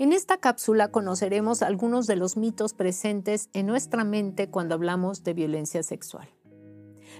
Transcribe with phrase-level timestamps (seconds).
[0.00, 5.34] En esta cápsula conoceremos algunos de los mitos presentes en nuestra mente cuando hablamos de
[5.34, 6.26] violencia sexual.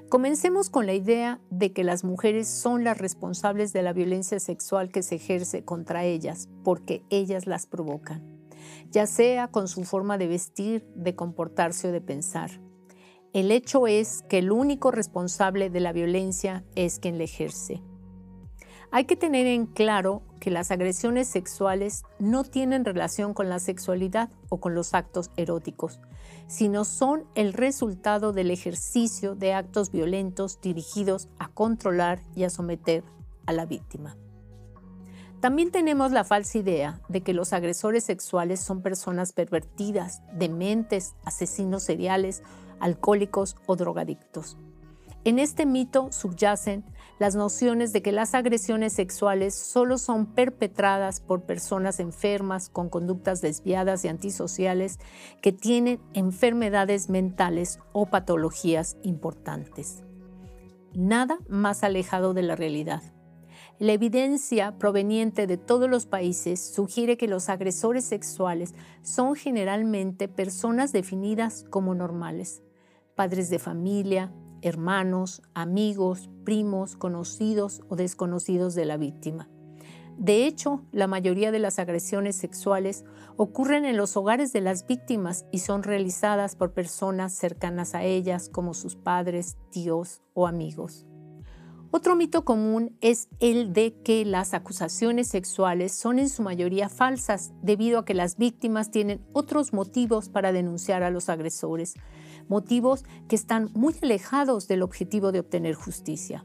[0.09, 4.91] Comencemos con la idea de que las mujeres son las responsables de la violencia sexual
[4.91, 8.23] que se ejerce contra ellas porque ellas las provocan,
[8.91, 12.63] ya sea con su forma de vestir, de comportarse o de pensar.
[13.33, 17.81] El hecho es que el único responsable de la violencia es quien la ejerce.
[18.91, 24.31] Hay que tener en claro que las agresiones sexuales no tienen relación con la sexualidad
[24.49, 26.01] o con los actos eróticos,
[26.49, 33.05] sino son el resultado del ejercicio de actos violentos dirigidos a controlar y a someter
[33.47, 34.17] a la víctima.
[35.41, 41.85] También tenemos la falsa idea de que los agresores sexuales son personas pervertidas, dementes, asesinos
[41.85, 42.43] seriales,
[42.81, 44.57] alcohólicos o drogadictos.
[45.25, 46.83] En este mito subyacen
[47.19, 53.43] las nociones de que las agresiones sexuales solo son perpetradas por personas enfermas con conductas
[53.43, 54.99] desviadas y antisociales
[55.43, 60.03] que tienen enfermedades mentales o patologías importantes.
[60.95, 63.03] Nada más alejado de la realidad.
[63.79, 70.93] La evidencia proveniente de todos los países sugiere que los agresores sexuales son generalmente personas
[70.93, 72.63] definidas como normales,
[73.21, 74.33] padres de familia,
[74.63, 79.51] hermanos, amigos, primos, conocidos o desconocidos de la víctima.
[80.17, 83.05] De hecho, la mayoría de las agresiones sexuales
[83.37, 88.49] ocurren en los hogares de las víctimas y son realizadas por personas cercanas a ellas
[88.49, 91.05] como sus padres, tíos o amigos.
[91.93, 97.53] Otro mito común es el de que las acusaciones sexuales son en su mayoría falsas
[97.63, 101.95] debido a que las víctimas tienen otros motivos para denunciar a los agresores,
[102.49, 106.45] motivos que están muy alejados del objetivo de obtener justicia.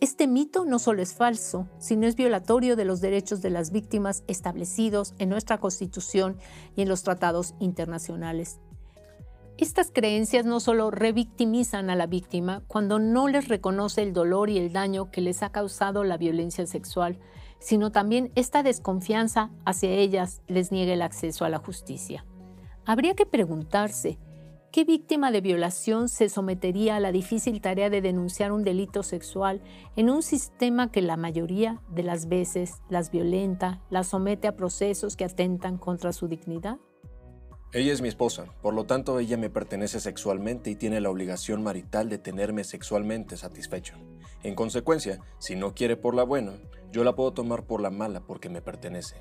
[0.00, 4.24] Este mito no solo es falso, sino es violatorio de los derechos de las víctimas
[4.26, 6.36] establecidos en nuestra Constitución
[6.74, 8.58] y en los tratados internacionales.
[9.56, 14.58] Estas creencias no solo revictimizan a la víctima cuando no les reconoce el dolor y
[14.58, 17.20] el daño que les ha causado la violencia sexual,
[17.60, 22.26] sino también esta desconfianza hacia ellas les niega el acceso a la justicia.
[22.84, 24.18] Habría que preguntarse,
[24.74, 29.62] ¿Qué víctima de violación se sometería a la difícil tarea de denunciar un delito sexual
[29.94, 35.14] en un sistema que la mayoría de las veces las violenta, las somete a procesos
[35.14, 36.78] que atentan contra su dignidad?
[37.72, 41.62] Ella es mi esposa, por lo tanto ella me pertenece sexualmente y tiene la obligación
[41.62, 43.94] marital de tenerme sexualmente satisfecho.
[44.42, 46.52] En consecuencia, si no quiere por la buena,
[46.92, 49.16] yo la puedo tomar por la mala porque me pertenece.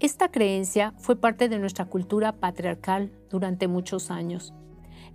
[0.00, 4.54] Esta creencia fue parte de nuestra cultura patriarcal durante muchos años.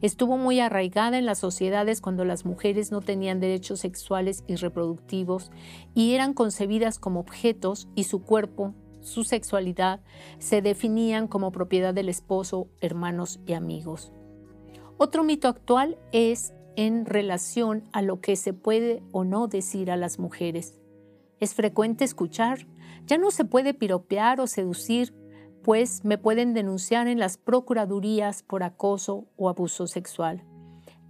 [0.01, 5.49] Estuvo muy arraigada en las sociedades cuando las mujeres no tenían derechos sexuales y reproductivos
[5.95, 10.01] y eran concebidas como objetos y su cuerpo, su sexualidad,
[10.39, 14.11] se definían como propiedad del esposo, hermanos y amigos.
[14.97, 19.97] Otro mito actual es en relación a lo que se puede o no decir a
[19.97, 20.79] las mujeres.
[21.39, 22.67] Es frecuente escuchar
[23.05, 25.13] ya no se puede piropear o seducir,
[25.61, 30.43] pues me pueden denunciar en las procuradurías por acoso o abuso sexual.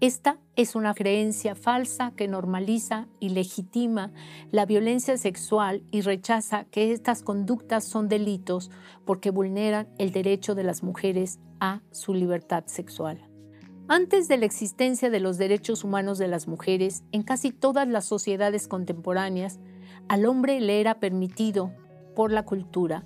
[0.03, 4.11] Esta es una creencia falsa que normaliza y legitima
[4.51, 8.69] la violencia sexual y rechaza que estas conductas son delitos
[9.05, 13.29] porque vulneran el derecho de las mujeres a su libertad sexual.
[13.87, 18.03] Antes de la existencia de los derechos humanos de las mujeres, en casi todas las
[18.03, 19.61] sociedades contemporáneas,
[20.09, 21.71] al hombre le era permitido
[22.13, 23.05] por la cultura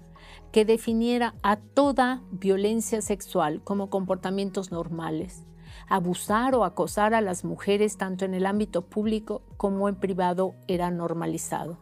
[0.52, 5.44] que definiera a toda violencia sexual como comportamientos normales.
[5.90, 10.92] Abusar o acosar a las mujeres tanto en el ámbito público como en privado era
[10.92, 11.78] normalizado.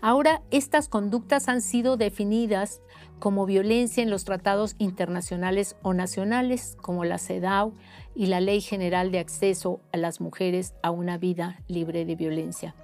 [0.00, 2.80] Ahora estas conductas han sido definidas
[3.18, 7.74] como violencia en los tratados internacionales o nacionales como la CEDAW
[8.14, 12.74] y la Ley General de Acceso a las Mujeres a una Vida Libre de Violencia.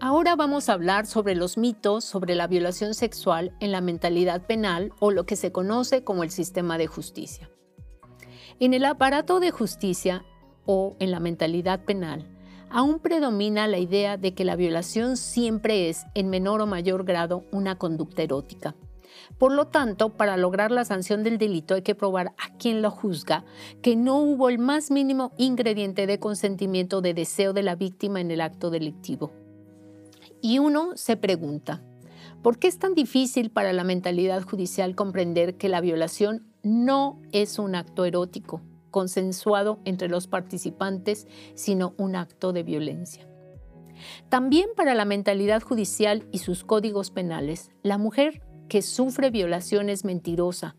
[0.00, 4.92] Ahora vamos a hablar sobre los mitos sobre la violación sexual en la mentalidad penal
[5.00, 7.50] o lo que se conoce como el sistema de justicia.
[8.60, 10.24] En el aparato de justicia
[10.66, 12.26] o en la mentalidad penal,
[12.70, 17.44] aún predomina la idea de que la violación siempre es, en menor o mayor grado,
[17.52, 18.74] una conducta erótica.
[19.38, 22.90] Por lo tanto, para lograr la sanción del delito hay que probar a quien lo
[22.90, 23.44] juzga
[23.80, 28.32] que no hubo el más mínimo ingrediente de consentimiento de deseo de la víctima en
[28.32, 29.30] el acto delictivo.
[30.42, 31.84] Y uno se pregunta,
[32.42, 37.58] ¿por qué es tan difícil para la mentalidad judicial comprender que la violación no es
[37.58, 38.60] un acto erótico?
[38.90, 43.26] consensuado entre los participantes, sino un acto de violencia.
[44.28, 50.04] También para la mentalidad judicial y sus códigos penales, la mujer que sufre violación es
[50.04, 50.76] mentirosa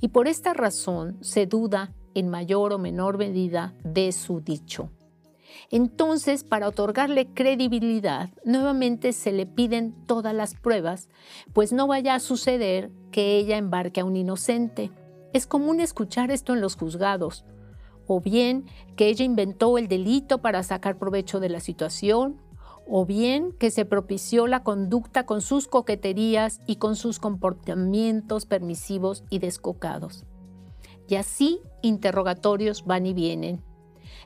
[0.00, 4.90] y por esta razón se duda en mayor o menor medida de su dicho.
[5.70, 11.08] Entonces, para otorgarle credibilidad, nuevamente se le piden todas las pruebas,
[11.52, 14.90] pues no vaya a suceder que ella embarque a un inocente.
[15.32, 17.44] Es común escuchar esto en los juzgados,
[18.06, 22.40] o bien que ella inventó el delito para sacar provecho de la situación,
[22.86, 29.24] o bien que se propició la conducta con sus coqueterías y con sus comportamientos permisivos
[29.30, 30.24] y descocados.
[31.08, 33.62] Y así interrogatorios van y vienen.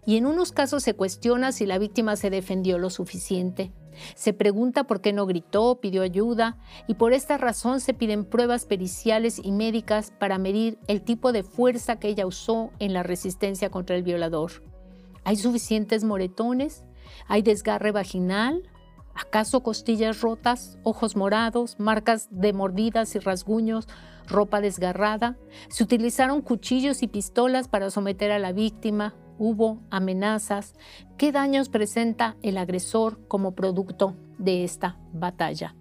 [0.04, 3.72] Y en unos casos se cuestiona si la víctima se defendió lo suficiente.
[4.14, 6.56] Se pregunta por qué no gritó, pidió ayuda
[6.86, 11.42] y por esta razón se piden pruebas periciales y médicas para medir el tipo de
[11.42, 14.62] fuerza que ella usó en la resistencia contra el violador.
[15.24, 16.84] ¿Hay suficientes moretones?
[17.26, 18.62] ¿Hay desgarre vaginal?
[19.14, 23.88] ¿Acaso costillas rotas, ojos morados, marcas de mordidas y rasguños,
[24.28, 25.38] ropa desgarrada?
[25.68, 29.14] ¿Se utilizaron cuchillos y pistolas para someter a la víctima?
[29.38, 30.74] ¿Hubo amenazas?
[31.16, 35.74] ¿Qué daños presenta el agresor como producto de esta batalla?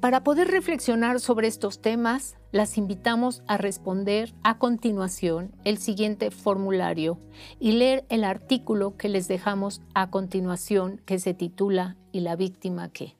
[0.00, 7.18] Para poder reflexionar sobre estos temas, las invitamos a responder a continuación el siguiente formulario
[7.58, 12.90] y leer el artículo que les dejamos a continuación que se titula ¿Y la víctima
[12.90, 13.16] qué?